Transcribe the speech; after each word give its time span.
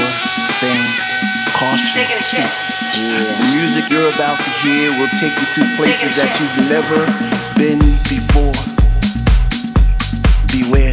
door 0.00 0.12
saying, 0.56 0.86
caution. 1.52 2.00
The 2.96 3.46
music 3.52 3.90
you're 3.90 4.08
about 4.16 4.36
to 4.36 4.50
hear 4.64 4.90
will 4.96 5.12
take 5.20 5.34
you 5.36 5.46
to 5.56 5.62
places 5.76 6.16
that 6.16 6.30
you've 6.40 6.68
never 6.68 6.98
been 7.60 7.80
before. 8.08 8.56
Beware, 10.48 10.89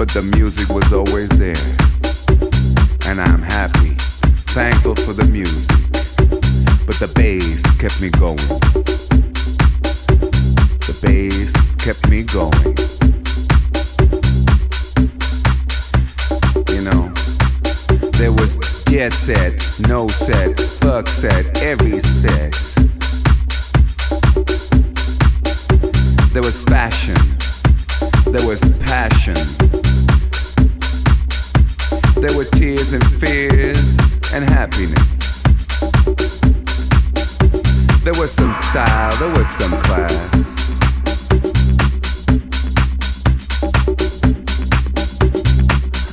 but 0.00 0.08
the 0.14 0.22
music 0.22 0.66
was 0.70 0.94
always 0.94 1.28
there. 1.28 1.52
And 3.06 3.20
I'm 3.20 3.42
happy, 3.42 3.92
thankful 4.56 4.94
for 4.94 5.12
the 5.12 5.26
music, 5.26 5.68
but 6.86 6.96
the 6.96 7.12
bass 7.14 7.60
kept 7.76 8.00
me 8.00 8.08
going. 8.08 8.40
The 10.88 10.96
bass 11.04 11.76
kept 11.76 12.08
me 12.08 12.22
going. 12.22 12.72
You 16.74 16.82
know, 16.88 17.12
there 18.16 18.32
was 18.32 18.56
jet 18.84 19.12
set, 19.12 19.52
no 19.86 20.08
set, 20.08 20.58
fuck 20.80 21.08
set, 21.08 21.60
every 21.62 22.00
set. 22.00 22.52
There 26.32 26.42
was 26.42 26.62
fashion, 26.62 27.18
there 28.32 28.46
was 28.46 28.64
passion. 28.80 29.69
There 32.20 32.36
were 32.36 32.44
tears 32.44 32.92
and 32.92 33.02
fears 33.02 34.32
and 34.34 34.44
happiness. 34.44 35.42
There 38.04 38.12
was 38.20 38.30
some 38.30 38.52
style, 38.52 39.16
there 39.16 39.34
was 39.38 39.48
some 39.48 39.72
class. 39.80 40.70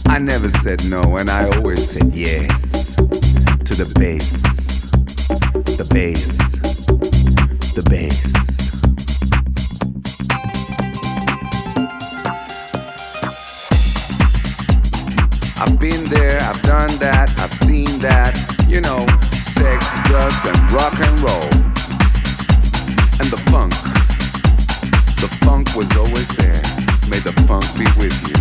I 0.08 0.18
never 0.18 0.48
said 0.48 0.90
no, 0.90 1.18
and 1.18 1.30
I 1.30 1.50
always 1.58 1.90
said 1.90 2.14
yes 2.14 2.96
to 2.96 3.76
the 3.76 3.92
bass, 4.00 4.32
the 5.78 5.88
bass, 5.94 6.38
the 7.74 7.84
bass. 7.84 8.57
I've 15.60 15.80
been 15.80 16.08
there, 16.08 16.40
I've 16.44 16.62
done 16.62 16.96
that, 17.00 17.34
I've 17.40 17.52
seen 17.52 18.00
that. 18.02 18.38
You 18.68 18.80
know, 18.80 19.08
sex, 19.34 19.90
drugs, 20.06 20.46
and 20.46 20.58
rock 20.72 20.94
and 21.02 21.18
roll. 21.26 21.50
And 23.18 23.28
the 23.34 23.42
funk. 23.50 23.74
The 25.18 25.28
funk 25.42 25.74
was 25.76 25.90
always 25.98 26.28
there. 26.38 26.62
May 27.10 27.18
the 27.26 27.34
funk 27.50 27.66
be 27.74 27.90
with 27.98 28.14
you. 28.30 28.38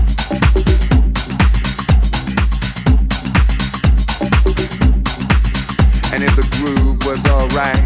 And 6.13 6.23
if 6.23 6.37
the 6.37 6.47
groove 6.61 7.01
was 7.07 7.25
alright, 7.33 7.81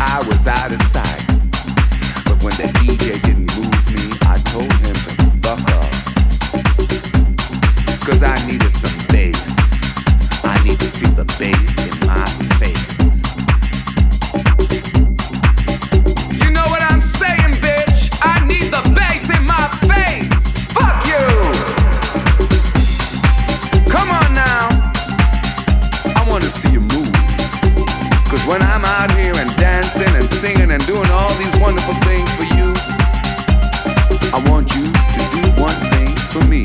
I 0.00 0.18
was 0.26 0.48
out 0.48 0.72
of 0.72 0.82
sight. 0.82 1.26
But 2.26 2.42
when 2.42 2.54
the 2.58 2.66
DJ 2.82 3.22
didn't 3.22 3.54
move 3.54 3.78
me, 3.94 4.18
I 4.26 4.36
told 4.50 4.72
him 4.82 4.94
to. 4.94 5.17
Cause 8.08 8.22
I 8.22 8.46
needed 8.46 8.72
some 8.72 9.06
bass. 9.08 9.44
I 10.42 10.56
need 10.64 10.80
to 10.80 10.86
feel 10.86 11.12
the 11.12 11.26
bass 11.36 11.76
in 11.84 12.06
my 12.08 12.24
face. 12.56 13.20
You 16.40 16.50
know 16.50 16.64
what 16.72 16.80
I'm 16.88 17.02
saying, 17.02 17.60
bitch? 17.60 18.08
I 18.24 18.40
need 18.48 18.72
the 18.72 18.80
bass 18.96 19.28
in 19.28 19.44
my 19.44 19.68
face. 19.84 20.32
Fuck 20.72 21.04
you. 21.04 21.20
Come 23.92 24.08
on 24.08 24.32
now. 24.32 24.72
I 26.16 26.24
wanna 26.30 26.48
see 26.48 26.72
you 26.72 26.80
move. 26.80 27.12
Cause 28.24 28.42
when 28.46 28.62
I'm 28.62 28.86
out 28.86 29.12
here 29.18 29.36
and 29.36 29.54
dancing 29.58 30.08
and 30.16 30.30
singing 30.30 30.70
and 30.70 30.80
doing 30.86 31.10
all 31.10 31.34
these 31.34 31.54
wonderful 31.60 31.92
things 32.08 32.32
for 32.40 32.48
you, 32.56 32.72
I 34.32 34.42
want 34.48 34.74
you 34.74 34.88
to 34.88 35.22
do 35.36 35.42
one 35.60 35.76
thing 35.92 36.16
for 36.32 36.42
me. 36.48 36.64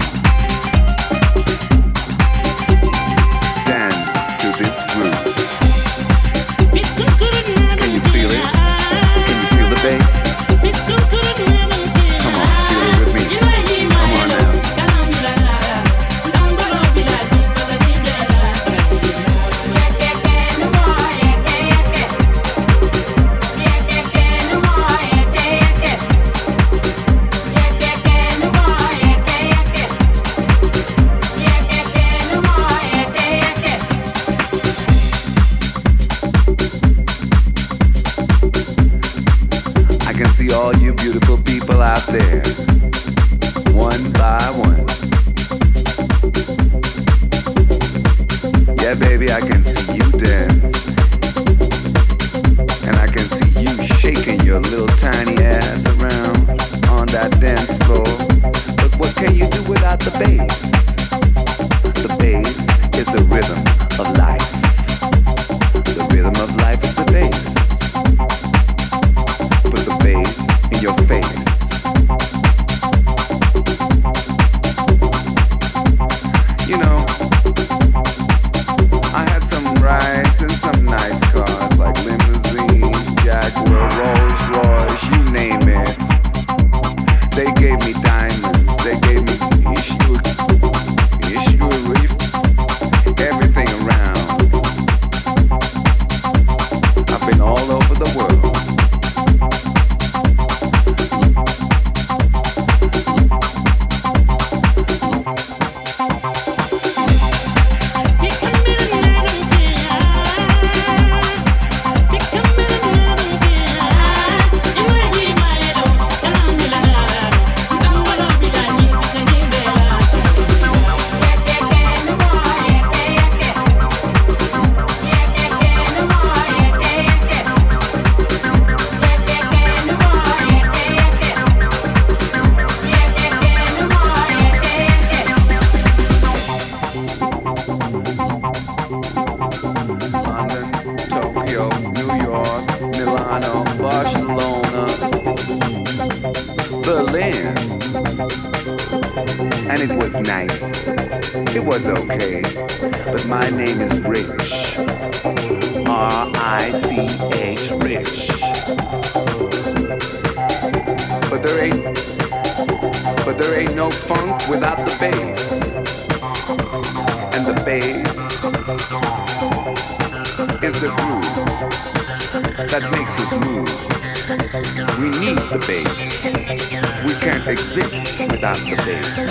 Exist 177.47 178.19
without 178.31 178.55
the 178.57 178.75
bass. 178.85 179.29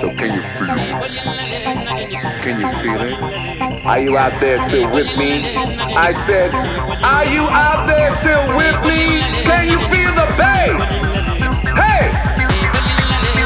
So 0.00 0.08
can 0.14 0.34
you 0.34 0.42
feel 0.56 0.76
it? 0.76 0.94
Can 2.42 2.60
you 2.60 2.68
feel 2.80 3.00
it? 3.02 3.84
Are 3.84 3.98
you 3.98 4.16
out 4.16 4.40
there 4.40 4.58
still 4.58 4.90
with 4.90 5.16
me? 5.16 5.56
I 5.56 6.12
said, 6.26 6.54
are 6.54 7.24
you 7.26 7.42
out 7.48 7.86
there 7.86 8.14
still 8.16 8.56
with 8.56 8.80
me? 8.84 9.20
Can 9.44 9.68
you 9.68 9.78
feel 9.88 10.12
the 10.14 10.26
bass? 10.38 10.84
Hey! 11.76 12.08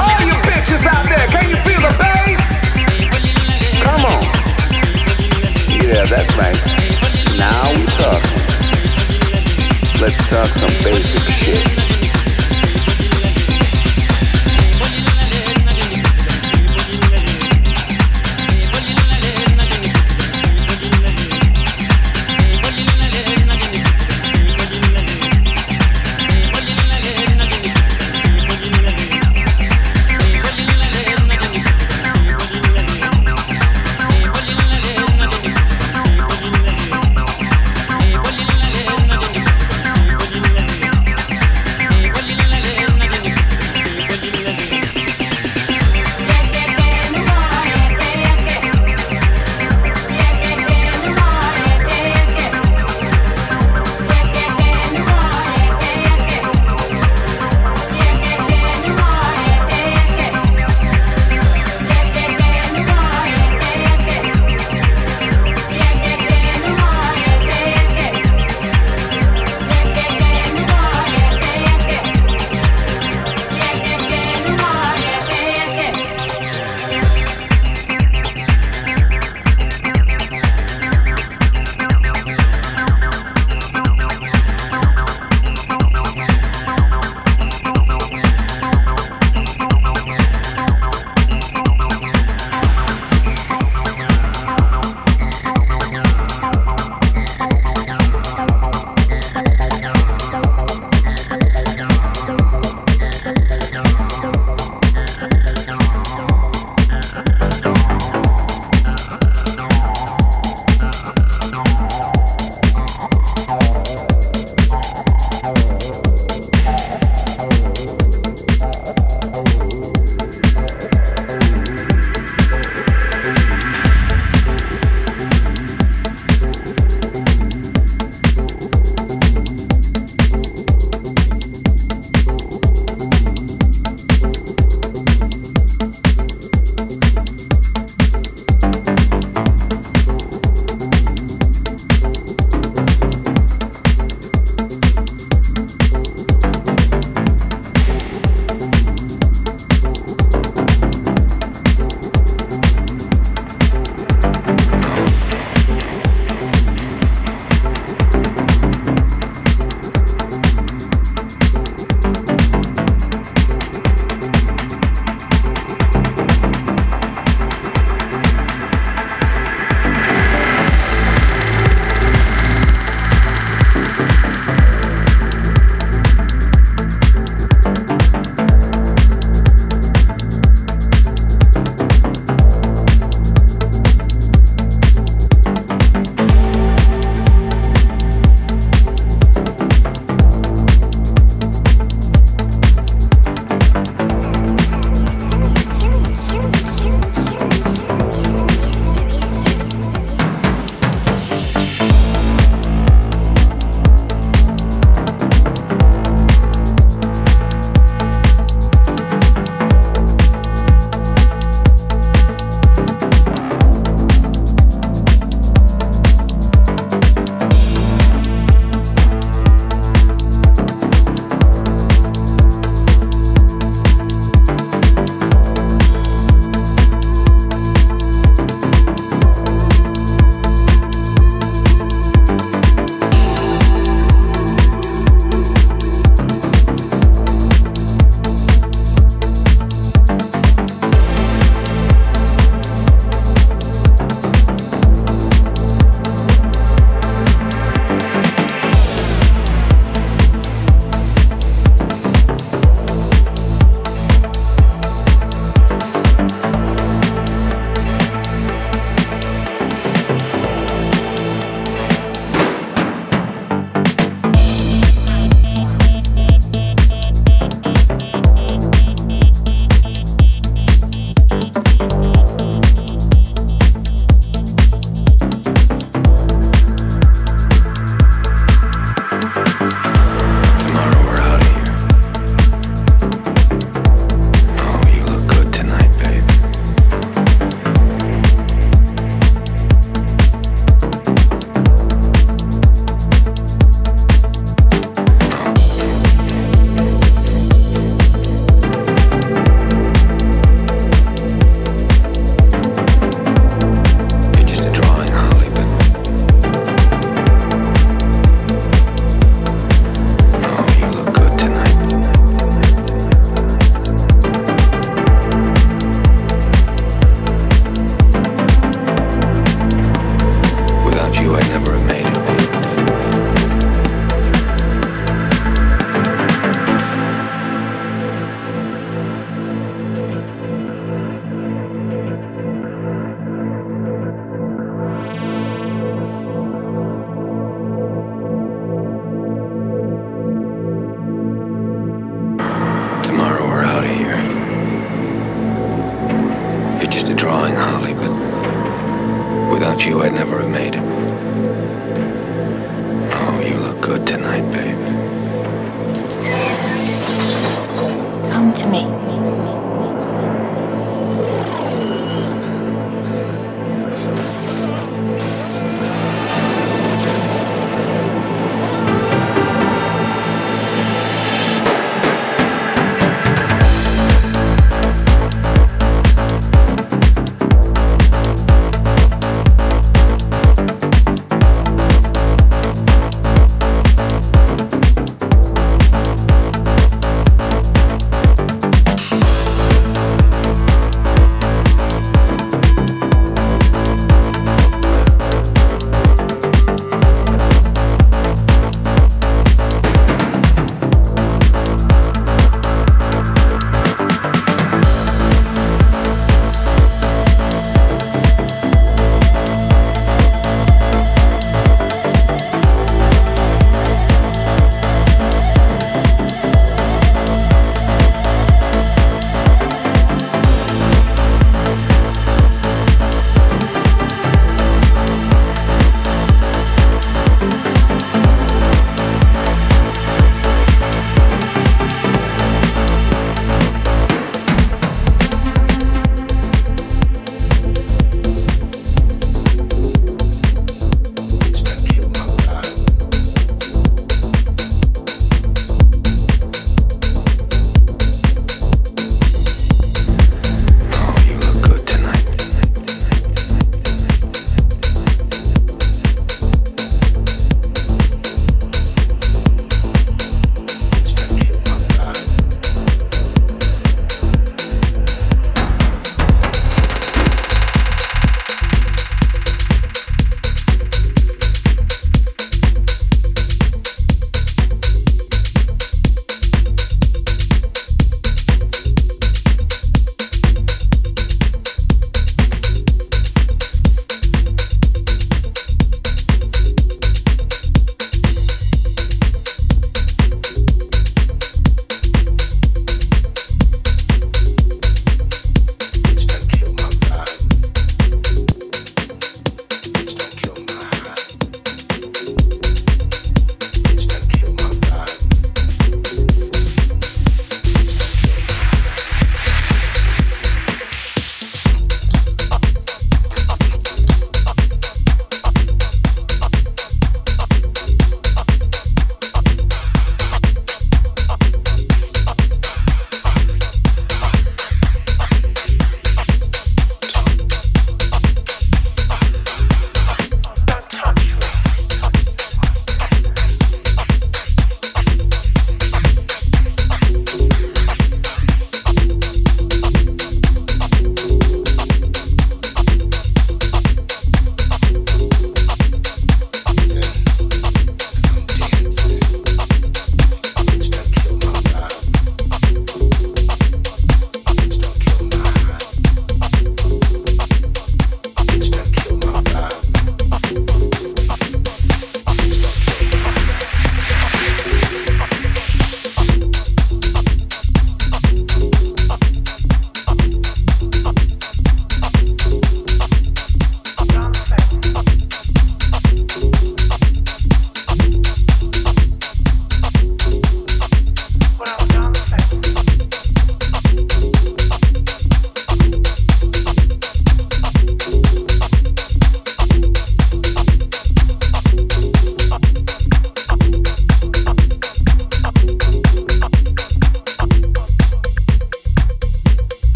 All 0.00 0.20
you 0.24 0.34
bitches 0.48 0.86
out 0.86 1.06
there, 1.08 1.26
can 1.28 1.50
you 1.50 1.56
feel 1.68 1.80
the 1.80 1.94
bass? 1.98 2.42
Come 3.82 4.04
on. 4.06 4.22
Yeah, 5.84 6.04
that's 6.06 6.34
right. 6.36 6.56
Now 7.36 7.72
we 7.74 7.84
talk. 7.86 8.41
Let's 10.02 10.26
talk 10.26 10.46
some 10.46 10.68
basic 10.82 11.20
shit. 11.30 11.91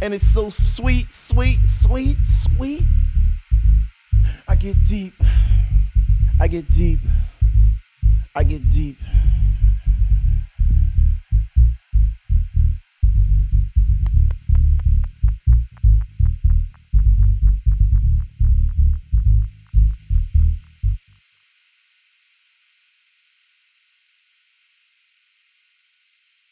and 0.00 0.14
it's 0.14 0.26
so 0.26 0.48
sweet, 0.50 1.12
sweet, 1.12 1.58
sweet, 1.66 2.16
sweet. 2.24 2.82
I 4.46 4.54
get 4.54 4.76
deep, 4.84 5.12
I 6.40 6.48
get 6.48 6.70
deep, 6.70 7.00
I 8.34 8.44
get 8.44 8.70
deep. 8.70 8.96